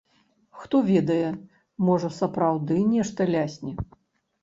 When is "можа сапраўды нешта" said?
1.91-3.31